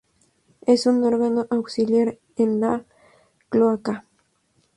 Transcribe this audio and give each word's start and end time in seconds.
Es 0.65 0.87
un 0.87 1.03
órgano 1.03 1.45
auxiliar 1.51 2.17
en 2.35 2.59
la 2.59 2.83
cloaca. 3.49 4.03